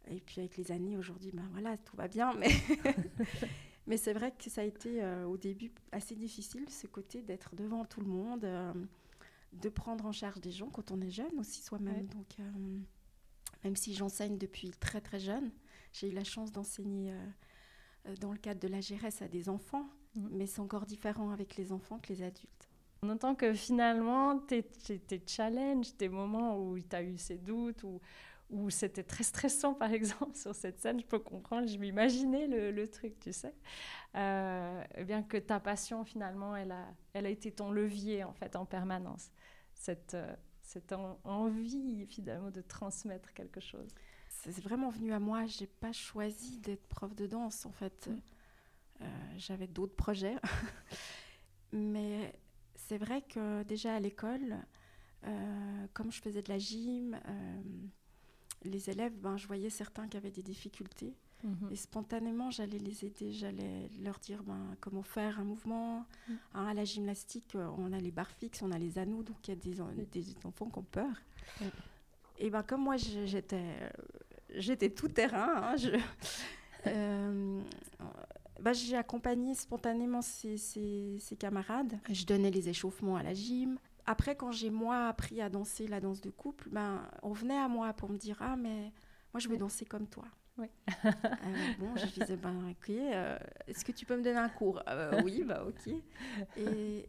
et 0.06 0.20
puis 0.20 0.40
avec 0.40 0.56
les 0.56 0.70
années 0.70 0.96
aujourd'hui, 0.96 1.32
ben 1.32 1.48
voilà, 1.50 1.76
tout 1.78 1.96
va 1.96 2.06
bien. 2.06 2.32
Mais 2.34 2.48
Mais 3.88 3.96
c'est 3.96 4.12
vrai 4.12 4.32
que 4.32 4.50
ça 4.50 4.60
a 4.60 4.64
été 4.64 5.02
euh, 5.02 5.24
au 5.24 5.38
début 5.38 5.72
assez 5.92 6.14
difficile, 6.14 6.68
ce 6.68 6.86
côté 6.86 7.22
d'être 7.22 7.56
devant 7.56 7.86
tout 7.86 8.02
le 8.02 8.06
monde, 8.06 8.44
euh, 8.44 8.74
de 9.54 9.68
prendre 9.70 10.04
en 10.04 10.12
charge 10.12 10.42
des 10.42 10.50
gens 10.50 10.68
quand 10.68 10.90
on 10.90 11.00
est 11.00 11.10
jeune 11.10 11.38
aussi 11.38 11.62
soi-même. 11.62 12.06
Donc, 12.08 12.38
euh, 12.38 12.78
même 13.64 13.76
si 13.76 13.94
j'enseigne 13.94 14.36
depuis 14.36 14.72
très 14.72 15.00
très 15.00 15.18
jeune, 15.18 15.50
j'ai 15.94 16.10
eu 16.10 16.12
la 16.12 16.22
chance 16.22 16.52
d'enseigner 16.52 17.14
dans 18.20 18.32
le 18.32 18.38
cadre 18.38 18.60
de 18.60 18.68
la 18.68 18.80
GRS 18.80 19.22
à 19.22 19.28
des 19.28 19.48
enfants, 19.48 19.88
mmh. 20.14 20.28
mais 20.32 20.46
c'est 20.46 20.60
encore 20.60 20.86
différent 20.86 21.30
avec 21.30 21.56
les 21.56 21.72
enfants 21.72 21.98
que 21.98 22.12
les 22.12 22.22
adultes. 22.22 22.68
On 23.02 23.10
entend 23.10 23.34
que 23.34 23.52
finalement, 23.54 24.38
tes, 24.38 24.62
tes 24.62 25.22
challenges, 25.24 25.96
tes 25.96 26.08
moments 26.08 26.58
où 26.58 26.78
tu 26.80 26.96
as 26.96 27.02
eu 27.02 27.16
ces 27.16 27.38
doutes, 27.38 27.84
ou 27.84 28.00
où 28.50 28.70
c'était 28.70 29.02
très 29.02 29.24
stressant, 29.24 29.74
par 29.74 29.92
exemple, 29.92 30.36
sur 30.36 30.54
cette 30.54 30.80
scène, 30.80 31.00
je 31.00 31.06
peux 31.06 31.18
comprendre, 31.18 31.68
je 31.68 31.78
m'imaginais 31.78 32.46
le, 32.46 32.88
truc, 32.88 33.18
tu 33.20 33.32
sais. 33.32 33.54
Euh, 34.14 34.82
eh 34.96 35.04
bien 35.04 35.22
que 35.22 35.36
ta 35.36 35.60
passion, 35.60 36.04
finalement, 36.04 36.56
elle 36.56 36.72
a, 36.72 36.86
elle 37.12 37.26
a 37.26 37.30
été 37.30 37.52
ton 37.52 37.70
levier, 37.70 38.24
en 38.24 38.32
fait, 38.32 38.56
en 38.56 38.64
permanence. 38.64 39.30
Cette, 39.74 40.14
euh, 40.14 40.34
cette 40.62 40.94
envie, 41.24 42.06
finalement, 42.06 42.50
de 42.50 42.62
transmettre 42.62 43.32
quelque 43.34 43.60
chose. 43.60 43.90
C'est 44.42 44.60
vraiment 44.60 44.90
venu 44.90 45.12
à 45.12 45.18
moi. 45.18 45.46
J'ai 45.46 45.66
pas 45.66 45.92
choisi 45.92 46.58
d'être 46.58 46.86
prof 46.88 47.14
de 47.14 47.26
danse, 47.26 47.66
en 47.66 47.72
fait. 47.72 48.08
Mm. 48.08 48.16
Euh, 49.00 49.04
j'avais 49.36 49.66
d'autres 49.66 49.96
projets. 49.96 50.36
Mais 51.72 52.32
c'est 52.74 52.98
vrai 52.98 53.22
que 53.22 53.62
déjà 53.64 53.94
à 53.94 54.00
l'école, 54.00 54.56
comme 55.92 56.10
je 56.10 56.22
faisais 56.22 56.42
de 56.42 56.48
la 56.48 56.58
gym, 56.58 57.18
les 58.64 58.90
élèves, 58.90 59.14
ben, 59.16 59.36
je 59.36 59.46
voyais 59.46 59.70
certains 59.70 60.08
qui 60.08 60.16
avaient 60.16 60.30
des 60.30 60.42
difficultés. 60.42 61.14
Mhm. 61.44 61.68
Et 61.70 61.76
spontanément, 61.76 62.50
j'allais 62.50 62.78
les 62.78 63.04
aider, 63.04 63.32
j'allais 63.32 63.88
leur 64.00 64.18
dire 64.18 64.42
ben, 64.42 64.76
comment 64.80 65.02
faire 65.02 65.38
un 65.38 65.44
mouvement. 65.44 66.06
Mhm. 66.28 66.38
Hein, 66.54 66.66
à 66.66 66.74
la 66.74 66.84
gymnastique, 66.84 67.54
euh, 67.54 67.68
on 67.78 67.92
a 67.92 67.98
les 67.98 68.10
barres 68.10 68.30
fixes, 68.30 68.62
on 68.62 68.72
a 68.72 68.78
les 68.78 68.98
anneaux, 68.98 69.22
donc 69.22 69.36
il 69.46 69.50
y 69.50 69.52
a 69.52 69.56
des, 69.56 70.06
des, 70.06 70.34
enfants 70.44 70.68
qui 70.68 70.78
ont 70.78 70.82
peur. 70.82 71.12
Et 72.38 72.50
ben, 72.50 72.62
comme 72.62 72.82
moi, 72.82 72.96
j'étais, 72.96 73.56
euh, 73.56 73.90
j'étais 74.54 74.90
tout 74.90 75.08
terrain, 75.08 75.74
hein, 75.74 75.76
euh, 76.86 77.60
ben, 78.60 78.72
j'ai 78.72 78.96
accompagné 78.96 79.54
spontanément 79.54 80.22
ces, 80.22 80.56
ces, 80.56 81.36
camarades. 81.38 81.98
Je 82.10 82.24
donnais 82.24 82.50
les 82.50 82.68
échauffements 82.68 83.16
à 83.16 83.22
la 83.22 83.34
gym 83.34 83.78
après, 84.08 84.34
quand 84.34 84.52
j'ai 84.52 84.70
moi 84.70 85.08
appris 85.08 85.42
à 85.42 85.50
danser 85.50 85.86
la 85.86 86.00
danse 86.00 86.22
de 86.22 86.30
couple, 86.30 86.70
ben, 86.70 87.06
on 87.22 87.32
venait 87.32 87.58
à 87.58 87.68
moi 87.68 87.92
pour 87.92 88.08
me 88.08 88.16
dire 88.16 88.38
Ah, 88.40 88.56
mais 88.56 88.90
moi, 89.34 89.38
je 89.38 89.50
veux 89.50 89.58
danser 89.58 89.84
comme 89.84 90.06
toi. 90.06 90.24
Oui. 90.56 90.66
bon, 91.78 91.94
je 91.94 92.06
disais, 92.06 92.38
ben, 92.38 92.70
ok, 92.70 92.88
est-ce 93.66 93.84
que 93.84 93.92
tu 93.92 94.06
peux 94.06 94.16
me 94.16 94.22
donner 94.22 94.38
un 94.38 94.48
cours? 94.48 94.82
Oui, 95.24 95.44
bah 95.44 95.62
ok. 95.68 95.92
Et, 96.56 97.06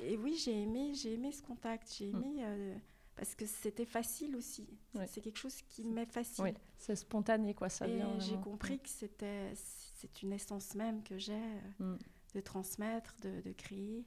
et 0.00 0.16
oui, 0.16 0.40
j'ai 0.42 0.62
aimé, 0.62 0.92
j'ai 0.94 1.12
aimé 1.12 1.30
ce 1.30 1.42
contact, 1.42 1.94
j'ai 1.94 2.10
mm. 2.10 2.16
aimé 2.16 2.74
parce 3.16 3.34
que 3.34 3.46
c'était 3.46 3.84
facile 3.84 4.36
aussi. 4.36 4.68
C'est 5.06 5.20
quelque 5.20 5.38
chose 5.38 5.60
qui 5.68 5.84
m'est 5.84 6.06
facile. 6.06 6.44
Oui, 6.44 6.54
c'est 6.76 6.96
spontané, 6.96 7.54
quoi, 7.54 7.68
ça 7.68 7.86
Et 7.86 8.02
j'ai 8.18 8.36
compris 8.36 8.78
que 8.78 8.88
c'était 8.88 9.52
c'est 9.54 10.22
une 10.22 10.32
essence 10.32 10.74
même 10.74 11.02
que 11.02 11.16
j'ai 11.16 11.32
euh, 11.32 11.94
mm. 11.94 11.98
de 12.34 12.40
transmettre, 12.40 13.14
de, 13.22 13.40
de 13.40 13.52
créer. 13.52 14.04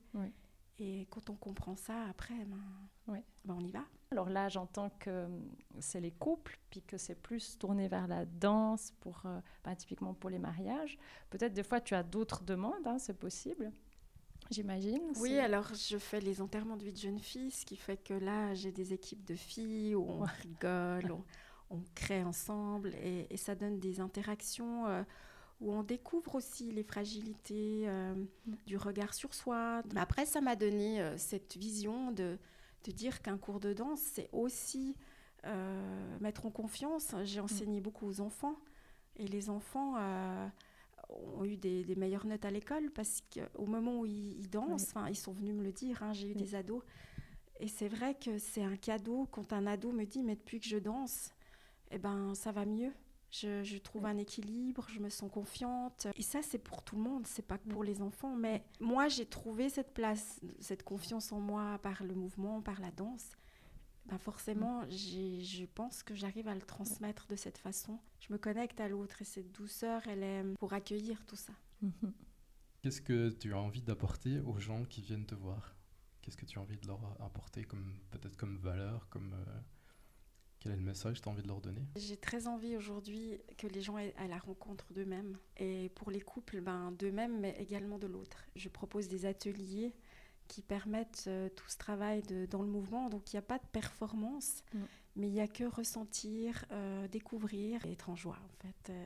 Et 0.80 1.08
quand 1.10 1.32
on 1.32 1.36
comprend 1.36 1.76
ça, 1.76 2.04
après, 2.08 2.36
ben, 2.46 3.22
ben, 3.46 3.56
on 3.58 3.62
y 3.62 3.72
va. 3.72 3.84
Alors 4.12 4.30
là, 4.30 4.48
j'entends 4.48 4.92
que 5.00 5.26
hum, 5.26 5.50
c'est 5.80 6.00
les 6.00 6.12
couples, 6.12 6.60
puis 6.70 6.84
que 6.84 6.98
c'est 6.98 7.16
plus 7.16 7.58
tourné 7.58 7.88
vers 7.88 8.08
la 8.08 8.26
danse, 8.26 8.94
pour, 9.00 9.24
euh, 9.26 9.40
ben, 9.64 9.76
typiquement 9.76 10.14
pour 10.14 10.30
les 10.30 10.40
mariages. 10.40 11.00
Peut-être 11.32 11.54
des 11.54 11.64
fois, 11.64 11.82
tu 11.82 11.96
as 11.96 12.04
d'autres 12.04 12.44
demandes, 12.44 12.86
hein, 12.86 13.00
c'est 13.00 13.18
possible 13.18 13.72
j'imagine. 14.52 15.02
Oui, 15.18 15.38
alors 15.40 15.74
je 15.74 15.98
fais 15.98 16.20
les 16.20 16.42
enterrements 16.42 16.78
de 16.78 16.84
vie 16.84 16.94
de 16.94 16.98
jeunes 16.98 17.20
filles, 17.20 17.52
ce 17.52 17.66
qui 17.66 17.76
fait 17.76 17.98
que 17.98 18.14
là, 18.14 18.54
j'ai 18.54 18.72
des 18.72 18.94
équipes 18.94 19.26
de 19.26 19.36
filles 19.36 19.96
où 19.96 20.06
on 20.08 20.26
rigole, 20.44 21.16
on, 21.70 21.80
crée 21.96 22.24
ensemble 22.24 22.94
et, 22.96 23.36
ça 23.38 23.56
donne 23.56 23.80
des 23.80 24.00
interactions 24.00 24.88
euh, 24.88 25.04
où 25.60 25.74
on 25.74 25.84
découvre 25.84 26.36
aussi 26.36 26.72
les 26.72 26.84
fragilités 26.84 27.84
euh, 27.88 28.16
mm. 28.16 28.56
du 28.66 28.78
regard 28.78 29.14
sur 29.14 29.34
soi. 29.34 29.82
Mais 29.94 30.00
après, 30.00 30.26
ça 30.26 30.42
m'a 30.42 30.56
donné 30.56 31.02
euh, 31.02 31.18
cette 31.18 31.58
vision 31.58 32.12
de, 32.12 32.38
de 32.86 32.92
dire 32.92 33.22
qu'un 33.22 33.38
cours 33.38 33.60
de 33.60 33.74
danse, 33.74 34.00
c'est 34.00 34.30
aussi 34.32 34.96
mettre 36.20 36.46
en 36.46 36.52
confiance. 36.52 37.16
J'ai 37.24 37.40
mm. 37.40 37.44
enseigné 37.44 37.82
beaucoup 37.82 38.08
aux 38.08 38.20
enfants 38.22 38.58
et 39.16 39.28
les 39.28 39.50
enfants 39.50 39.96
ont 41.10 41.46
eu 41.46 41.58
des, 41.58 41.96
meilleures 41.96 42.26
notes 42.26 42.46
à 42.46 42.52
l'école 42.52 42.92
parce 42.92 43.22
qu'au 43.34 43.66
moment 43.66 44.00
où 44.00 44.06
ils, 44.06 44.50
dansent, 44.50 44.94
ils 45.10 45.16
sont 45.16 45.34
venus 45.34 45.56
me 45.56 45.64
le 45.64 45.72
dire, 45.72 46.04
hein, 46.04 46.14
j'ai 46.14 46.30
eu 46.30 46.36
des 46.36 46.56
ados. 46.56 46.84
Et 47.60 47.68
c'est 47.68 47.88
vrai 47.88 48.16
que 48.16 48.38
c'est 48.38 48.64
un 48.64 48.76
cadeau 48.76 49.28
quand 49.32 49.54
un 49.54 49.66
ado 49.66 49.92
me 49.92 50.06
dit, 50.06 50.24
mais 50.24 50.36
depuis 50.36 50.60
que 50.60 50.68
je 50.68 50.78
danse, 50.78 51.32
eh 51.92 51.98
ben, 51.98 52.36
ça 52.36 52.52
va 52.52 52.66
mieux. 52.66 52.94
Je, 53.30 53.78
trouve 53.78 54.06
un 54.06 54.18
équilibre, 54.18 54.86
je 54.90 55.00
me 55.00 55.10
sens 55.10 55.30
confiante. 55.32 56.08
Et 56.16 56.22
ça, 56.22 56.42
c'est 56.42 56.58
pour 56.58 56.82
tout 56.82 56.96
le 56.96 57.02
monde, 57.02 57.28
c'est 57.28 57.46
pas 57.46 57.58
que 57.58 57.68
pour 57.68 57.84
les 57.84 58.02
enfants. 58.02 58.36
Mais 58.36 58.64
moi, 58.80 59.08
j'ai 59.10 59.26
trouvé 59.26 59.70
cette 59.70 59.94
place, 59.94 60.40
cette 60.60 60.84
confiance 60.84 61.32
en 61.32 61.40
moi 61.40 61.78
par 61.84 62.04
le 62.04 62.16
mouvement, 62.16 62.62
par 62.62 62.80
la 62.80 62.92
danse. 62.92 63.32
Ben 64.08 64.18
forcément, 64.18 64.90
je 64.90 65.66
pense 65.66 66.02
que 66.02 66.16
j'arrive 66.16 66.48
à 66.48 66.56
le 66.56 66.62
transmettre 66.62 67.28
de 67.28 67.36
cette 67.36 67.58
façon. 67.58 68.00
Je 68.22 68.32
me 68.32 68.38
connecte 68.38 68.80
à 68.80 68.88
l'autre 68.88 69.22
et 69.22 69.26
cette 69.26 69.52
douceur, 69.52 70.08
elle 70.08 70.24
est 70.24 70.44
pour 70.60 70.74
accueillir 70.74 71.26
tout 71.26 71.36
ça. 71.36 71.54
Mhm. 71.82 72.14
Qu'est-ce 72.82 73.02
que 73.02 73.30
tu 73.30 73.54
as 73.54 73.60
envie 73.60 73.82
d'apporter 73.82 74.40
aux 74.40 74.60
gens 74.60 74.86
qui 74.86 75.02
viennent 75.02 75.26
te 75.26 75.36
voir? 75.36 75.76
Qu'est-ce 76.22 76.38
que 76.38 76.46
tu 76.46 76.58
as 76.58 76.62
envie 76.62 76.78
de 76.78 76.88
leur 76.88 77.00
apporter 77.22 77.64
comme 77.64 78.00
peut-être 78.12 78.38
comme 78.38 78.58
valeur, 78.58 79.10
comme 79.10 79.34
euh, 79.34 79.60
quel 80.60 80.72
est 80.72 80.78
le 80.78 80.82
message 80.82 81.18
que 81.18 81.24
tu 81.24 81.30
as 81.30 81.32
envie 81.32 81.44
de 81.44 81.48
leur 81.48 81.62
donner? 81.62 81.82
J'ai 81.96 82.18
très 82.18 82.48
envie 82.48 82.76
aujourd'hui 82.78 83.40
que 83.58 83.68
les 83.68 83.82
gens 83.82 83.98
aient 83.98 84.14
à 84.18 84.28
la 84.28 84.38
rencontre 84.38 84.94
d'eux-mêmes 84.94 85.38
et 85.58 85.90
pour 85.96 86.12
les 86.12 86.22
couples, 86.22 86.62
ben 86.62 86.92
d'eux-mêmes 86.94 87.40
mais 87.40 87.56
également 87.60 88.00
de 88.00 88.08
l'autre. 88.08 88.46
Je 88.56 88.70
propose 88.70 89.08
des 89.08 89.26
ateliers 89.26 89.94
qui 90.48 90.62
permettent 90.62 91.26
euh, 91.28 91.50
tout 91.50 91.68
ce 91.68 91.78
travail 91.78 92.22
de, 92.24 92.46
dans 92.46 92.62
le 92.62 92.68
mouvement. 92.68 93.10
Donc 93.10 93.32
il 93.32 93.36
n'y 93.36 93.40
a 93.40 93.44
pas 93.44 93.60
de 93.60 93.66
performance, 93.72 94.64
mm. 94.74 94.80
mais 95.16 95.28
il 95.28 95.34
n'y 95.34 95.42
a 95.42 95.48
que 95.48 95.64
ressentir, 95.64 96.66
euh, 96.72 97.08
découvrir 97.08 97.86
et 97.86 97.92
être 97.92 98.10
en 98.10 98.16
joie 98.16 98.40
en 98.44 98.62
fait. 98.62 98.92
Euh, 98.92 99.06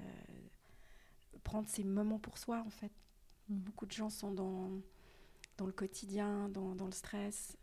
prendre 1.44 1.68
ces 1.68 1.84
moments 1.84 2.20
pour 2.20 2.38
soi 2.38 2.64
en 2.66 2.70
fait. 2.70 2.92
Mm. 3.50 3.56
Beaucoup 3.58 3.86
de 3.86 3.92
gens 3.92 4.10
sont 4.10 4.32
dans, 4.32 4.70
dans 5.58 5.66
le 5.66 5.74
quotidien, 5.74 6.50
dans, 6.50 6.76
dans 6.76 6.86
le 6.86 6.92
stress. 6.94 7.58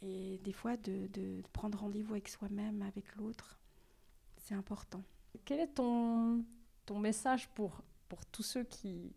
Et 0.00 0.38
des 0.44 0.52
fois, 0.52 0.76
de, 0.76 1.08
de 1.08 1.42
prendre 1.52 1.78
rendez-vous 1.78 2.12
avec 2.12 2.28
soi-même, 2.28 2.82
avec 2.82 3.16
l'autre, 3.16 3.58
c'est 4.36 4.54
important. 4.54 5.02
Quel 5.44 5.60
est 5.60 5.74
ton, 5.74 6.44
ton 6.86 6.98
message 7.00 7.48
pour, 7.50 7.82
pour 8.08 8.24
tous 8.26 8.44
ceux 8.44 8.64
qui, 8.64 9.12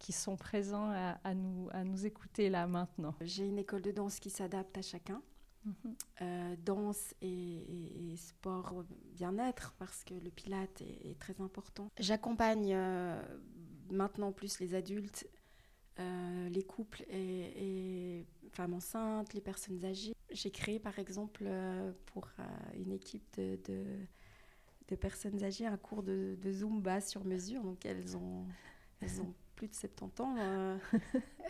qui 0.00 0.12
sont 0.12 0.34
présents 0.34 0.90
à, 0.90 1.34
nous, 1.34 1.68
à 1.72 1.84
nous 1.84 2.06
écouter 2.06 2.48
là 2.48 2.66
maintenant 2.66 3.14
J'ai 3.20 3.46
une 3.46 3.58
école 3.58 3.82
de 3.82 3.92
danse 3.92 4.18
qui 4.18 4.30
s'adapte 4.30 4.76
à 4.76 4.82
chacun. 4.82 5.22
Mhm. 5.64 5.94
Euh, 6.22 6.56
danse 6.64 7.14
et, 7.20 8.14
sport 8.16 8.84
bien-être 9.12 9.74
parce 9.78 10.04
que 10.04 10.14
le 10.14 10.30
pilate 10.30 10.80
est, 10.80 11.18
très 11.18 11.38
important. 11.40 11.90
J'accompagne 11.98 12.72
euh, 12.72 13.22
maintenant 13.90 14.32
plus 14.32 14.58
les 14.60 14.74
adultes, 14.74 15.28
euh, 15.98 16.48
les 16.48 16.62
couples 16.62 17.04
et, 17.10 18.26
femmes 18.52 18.74
enceintes, 18.74 19.34
les 19.34 19.42
personnes 19.42 19.84
âgées. 19.84 20.14
J'ai 20.30 20.50
créé 20.50 20.78
par 20.78 20.98
exemple 20.98 21.44
pour 22.06 22.28
une 22.74 22.92
équipe 22.92 23.36
de, 23.36 23.58
de, 24.88 24.96
personnes 24.96 25.42
âgées 25.44 25.66
un 25.66 25.76
cours 25.76 26.02
de, 26.02 26.36
de 26.40 26.52
Zumba 26.52 27.00
sur 27.00 27.24
mesure. 27.24 27.62
Donc 27.62 27.84
elles 27.86 28.16
ont, 28.16 28.46
elles 29.00 29.20
ont 29.20 29.34
plus 29.60 29.68
de 29.68 29.74
70 29.74 30.22
ans. 30.22 30.34
Euh, 30.38 30.78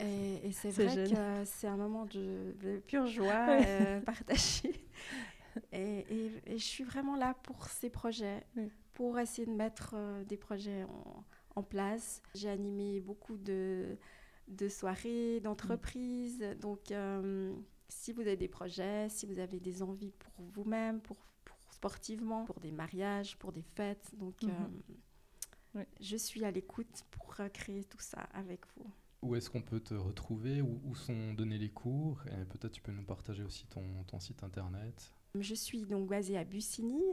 et, 0.44 0.50
c'est 0.50 0.70
vrai 0.70 1.04
que 1.04 1.44
c'est 1.44 1.68
un 1.68 1.76
moment 1.76 2.06
de, 2.06 2.80
pure 2.88 3.06
joie 3.06 3.46
euh, 3.48 4.00
partagée. 4.00 4.84
Et, 5.72 6.04
je 6.48 6.56
suis 6.56 6.82
vraiment 6.82 7.14
là 7.14 7.34
pour 7.44 7.68
ces 7.68 7.88
projets, 7.88 8.44
pour 8.94 9.20
essayer 9.20 9.46
de 9.46 9.52
mettre 9.52 9.94
euh, 9.94 10.24
des 10.24 10.36
projets 10.36 10.84
en, 11.54 11.62
place. 11.62 12.22
J'ai 12.34 12.48
animé 12.48 13.00
beaucoup 13.00 13.36
de, 13.36 13.96
de 14.48 14.68
soirées, 14.68 15.40
d'entreprises. 15.40 16.42
Donc, 16.58 16.92
si 17.88 18.12
vous 18.12 18.22
avez 18.22 18.36
des 18.38 18.48
projets, 18.48 19.08
si 19.08 19.26
vous 19.26 19.38
avez 19.38 19.60
des 19.60 19.82
envies 19.82 20.14
pour 20.18 20.46
vous-même, 20.46 21.00
pour, 21.00 21.18
sportivement, 21.70 22.44
pour 22.44 22.58
des 22.60 22.72
mariages, 22.72 23.36
pour 23.38 23.52
des 23.52 23.64
fêtes, 23.76 24.10
donc... 24.18 24.36
Je 26.00 26.16
suis 26.16 26.44
à 26.44 26.50
l'écoute 26.50 27.04
pour 27.10 27.34
créer 27.52 27.84
tout 27.84 28.00
ça 28.00 28.22
avec 28.32 28.60
vous. 28.76 28.90
Où 29.22 29.34
est-ce 29.34 29.50
qu'on 29.50 29.62
peut 29.62 29.80
te 29.80 29.94
retrouver? 29.94 30.62
Où, 30.62 30.94
sont 30.94 31.34
donnés 31.34 31.58
les 31.58 31.70
cours? 31.70 32.22
Et 32.26 32.44
peut-être 32.46 32.72
tu 32.72 32.80
peux 32.80 32.92
nous 32.92 33.04
partager 33.04 33.42
aussi 33.42 33.66
ton, 33.66 34.02
ton 34.04 34.18
site 34.18 34.42
internet. 34.42 35.12
Je 35.38 35.54
suis 35.54 35.84
donc 35.84 36.08
basée 36.08 36.38
à 36.38 36.44
Bussigny. 36.44 37.04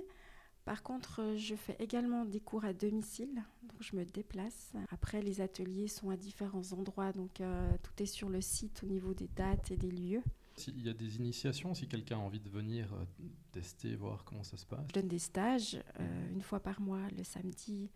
Par 0.68 0.84
contre, 0.84 1.36
je 1.38 1.56
fais 1.56 1.78
également 1.80 2.26
des 2.26 2.42
cours 2.42 2.66
à 2.66 2.74
domicile, 2.74 3.42
donc 3.64 3.82
je 3.82 3.96
me 3.96 4.04
déplace. 4.04 4.74
Après, 4.90 5.22
les 5.22 5.40
ateliers 5.40 5.88
sont 5.88 6.10
à 6.10 6.18
différents 6.18 6.74
endroits, 6.74 7.14
donc 7.14 7.40
euh, 7.40 7.72
tout 7.84 8.04
est 8.04 8.06
sur 8.06 8.28
le 8.28 8.42
site 8.42 8.84
au 8.84 8.86
niveau 8.86 9.14
des 9.14 9.30
dates 9.30 9.72
et 9.72 9.78
des 9.78 9.92
lieux. 9.92 10.22
S'il 10.58 10.86
y 10.86 10.90
a 10.90 10.94
des 10.94 11.16
initiations, 11.16 11.74
si 11.74 11.88
quelqu'un 11.88 12.18
a 12.18 12.20
envie 12.20 12.42
de 12.42 12.50
venir 12.50 12.94
euh, 12.94 13.06
tester, 13.54 13.96
voir 13.96 14.26
comment 14.26 14.44
ça 14.44 14.58
se 14.58 14.66
passe? 14.66 14.88
Je 14.90 14.94
donne 15.00 15.08
des 15.08 15.20
stages 15.20 15.82
euh, 16.02 16.34
une 16.34 16.42
fois 16.42 16.60
par 16.60 16.82
mois, 16.82 17.08
le 17.18 17.24
samedi, 17.24 17.90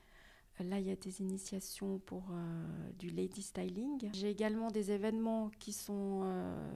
Là, 0.63 0.79
il 0.79 0.87
y 0.87 0.91
a 0.91 0.95
des 0.95 1.21
initiations 1.21 1.99
pour 1.99 2.23
euh, 2.31 2.91
du 2.99 3.09
lady 3.09 3.41
styling. 3.41 4.09
J'ai 4.13 4.29
également 4.29 4.69
des 4.69 4.91
événements 4.91 5.49
qui 5.59 5.73
sont 5.73 6.21
euh, 6.23 6.69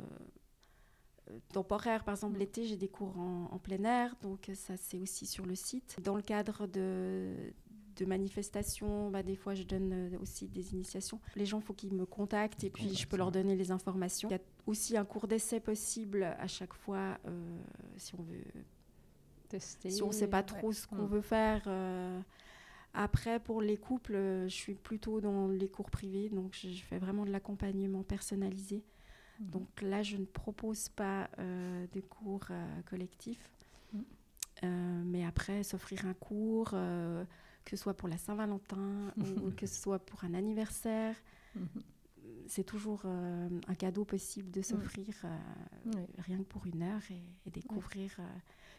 temporaires. 1.53 2.03
Par 2.03 2.15
exemple, 2.15 2.39
l'été, 2.39 2.65
j'ai 2.65 2.77
des 2.77 2.87
cours 2.87 3.17
en, 3.17 3.59
plein 3.59 3.83
air, 3.83 4.15
donc 4.21 4.49
ça, 4.55 4.77
c'est 4.77 4.99
aussi 4.99 5.25
sur 5.25 5.45
le 5.45 5.55
site. 5.55 5.99
Dans 6.03 6.15
le 6.15 6.21
cadre 6.21 6.67
de, 6.67 7.33
de 7.95 8.05
manifestations, 8.05 9.09
bah, 9.09 9.23
des 9.23 9.35
fois, 9.35 9.53
je 9.53 9.63
donne 9.63 9.91
euh, 9.93 10.19
aussi 10.19 10.47
des 10.47 10.73
initiations. 10.73 11.19
Les 11.35 11.45
gens, 11.45 11.59
il 11.59 11.63
faut 11.63 11.73
qu'ils 11.73 11.93
me 11.93 12.05
contactent 12.05 12.63
et 12.63 12.69
puis 12.69 12.95
je 12.95 13.07
peux 13.07 13.17
leur 13.17 13.31
donner 13.31 13.55
les 13.55 13.71
informations. 13.71 14.29
Il 14.29 14.33
y 14.33 14.35
a 14.35 14.41
aussi 14.65 14.97
un 14.97 15.05
cours 15.05 15.27
d'essai 15.27 15.59
possible 15.59 16.23
à 16.23 16.47
chaque 16.47 16.73
fois 16.73 17.19
si 17.97 18.15
on 18.15 18.23
veut 18.23 18.43
tester. 19.47 19.91
Si 19.91 20.01
on 20.01 20.07
ne 20.07 20.11
sait 20.11 20.27
pas 20.27 20.43
trop 20.43 20.71
ce 20.71 20.87
qu'on 20.87 21.03
mm. 21.03 21.07
veut 21.07 21.21
faire 21.21 21.67
après, 22.95 23.39
pour 23.39 23.61
les 23.61 23.77
couples, 23.77 24.15
euh, 24.15 24.47
je 24.47 24.53
suis 24.53 24.73
plutôt 24.73 25.19
dans 25.19 25.47
les 25.49 25.67
cours 25.67 25.91
privés, 25.91 26.29
donc 26.29 26.53
je, 26.53 26.69
fais 26.81 26.97
vraiment 26.97 27.25
de 27.25 27.31
l'accompagnement 27.31 28.03
personnalisé. 28.03 28.83
Mhm. 29.39 29.49
Donc 29.49 29.81
là, 29.81 30.01
je 30.01 30.15
ne 30.15 30.25
propose 30.25 30.87
pas 30.89 31.29
euh, 31.39 31.85
de 31.91 31.99
cours 31.99 32.47
euh, 32.49 32.81
collectifs. 32.89 33.49
Mhm. 33.93 35.03
mais 35.05 35.25
après, 35.25 35.63
s'offrir 35.63 36.05
un 36.05 36.13
cours, 36.13 36.71
que 36.71 37.71
ce 37.71 37.77
soit 37.77 37.93
pour 37.93 38.07
la 38.07 38.17
Saint-Valentin 38.17 39.13
ou 39.43 39.51
que 39.51 39.67
ce 39.67 39.79
soit 39.79 39.99
pour 39.99 40.23
un 40.23 40.33
anniversaire, 40.33 41.15
mhm. 41.55 41.67
C'est 42.47 42.63
toujours 42.63 43.05
un 43.05 43.75
cadeau 43.75 44.05
possible 44.05 44.51
de 44.51 44.61
s'offrir 44.61 45.25
rien 46.17 46.37
que 46.39 46.43
pour 46.43 46.65
une 46.65 46.83
heure 46.83 47.01
et, 47.09 47.51
découvrir 47.51 48.19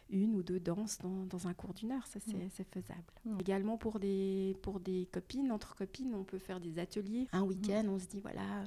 une 0.09 0.35
ou 0.35 0.43
deux 0.43 0.59
danses 0.59 0.99
dans, 0.99 1.47
un 1.47 1.53
cours 1.53 1.73
d'une 1.73 1.91
heure, 1.91 2.05
ça 2.07 2.19
c'est 2.19 2.63
faisable. 2.63 3.03
Également 3.39 3.77
pour 3.77 3.99
des, 3.99 4.55
pour 4.61 4.79
des 4.79 5.07
copines, 5.11 5.51
entre 5.51 5.75
copines, 5.75 6.13
on 6.15 6.23
peut 6.23 6.39
faire 6.39 6.59
des 6.59 6.79
ateliers. 6.79 7.27
Un 7.31 7.43
week-end, 7.43 7.85
on 7.87 7.99
se 7.99 8.07
dit 8.07 8.19
voilà, 8.21 8.61
euh, 8.61 8.65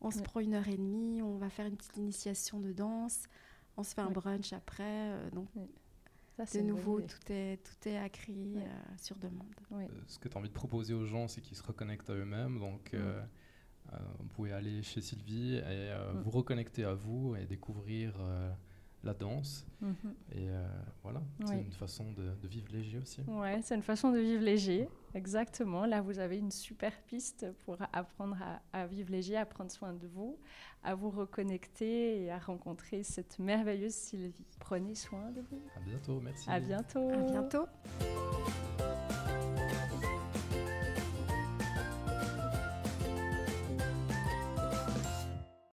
on 0.00 0.10
se 0.10 0.20
prend 0.20 0.40
une 0.40 0.54
heure 0.54 0.68
et 0.68 0.76
demie, 0.76 1.22
on 1.22 1.36
va 1.36 1.50
faire 1.50 1.66
une 1.66 1.76
petite 1.76 1.96
initiation 1.96 2.60
de 2.60 2.72
danse, 2.72 3.24
on 3.76 3.82
se 3.82 3.94
fait 3.94 4.00
un 4.00 4.10
brunch 4.10 4.52
après. 4.52 5.10
Euh, 5.12 5.30
donc 5.30 5.48
de 6.54 6.60
nouveau, 6.60 7.00
tout 7.00 7.32
est, 7.32 7.58
tout 7.58 7.88
est 7.88 7.98
accréé 7.98 8.56
euh, 8.56 8.66
sur 8.96 9.16
demande. 9.16 9.46
Euh, 9.72 9.86
ce 10.06 10.18
que 10.18 10.28
tu 10.28 10.36
as 10.36 10.40
envie 10.40 10.48
de 10.48 10.54
proposer 10.54 10.94
aux 10.94 11.04
gens, 11.04 11.28
c'est 11.28 11.40
qu'ils 11.40 11.56
se 11.56 11.62
reconnectent 11.62 12.10
à 12.10 12.14
eux-mêmes. 12.14 12.58
Donc, 12.58 12.94
euh, 12.94 13.22
vous 14.18 14.28
pouvez 14.28 14.52
aller 14.52 14.82
chez 14.82 15.00
Sylvie 15.00 15.56
et 15.56 15.90
mm. 15.90 16.20
vous 16.22 16.30
reconnecter 16.30 16.84
à 16.84 16.94
vous 16.94 17.34
et 17.36 17.46
découvrir 17.46 18.14
la 19.02 19.14
danse. 19.14 19.66
Mhm. 19.80 19.94
Et 20.32 20.48
euh, 20.50 20.66
voilà, 21.02 21.22
c'est 21.46 21.60
une 21.60 21.72
façon 21.72 22.12
de, 22.12 22.46
vivre 22.46 22.68
léger 22.72 22.98
aussi. 22.98 23.22
Ouais, 23.22 23.60
c'est 23.62 23.74
une 23.74 23.82
façon 23.82 24.10
de 24.10 24.18
vivre 24.18 24.42
léger, 24.42 24.88
exactement. 25.14 25.86
Là, 25.86 26.00
vous 26.00 26.18
avez 26.18 26.38
une 26.38 26.50
super 26.50 26.92
piste 27.02 27.46
pour 27.64 27.78
apprendre 27.92 28.36
à, 28.72 28.86
vivre 28.86 29.10
léger, 29.10 29.36
à 29.36 29.46
prendre 29.46 29.70
soin 29.70 29.92
de 29.94 30.06
vous, 30.06 30.38
à 30.82 30.94
vous 30.94 31.10
reconnecter 31.10 32.24
et 32.24 32.30
à 32.30 32.38
rencontrer 32.38 33.02
cette 33.02 33.38
merveilleuse 33.38 33.94
Sylvie. 33.94 34.46
Prenez 34.58 34.94
soin 34.94 35.30
de 35.30 35.40
vous. 35.40 35.62
À 35.76 35.80
bientôt, 35.80 36.20
merci. 36.20 36.50
À 36.50 36.60
bientôt. 36.60 37.10
À 37.10 37.22
bientôt. 37.22 37.66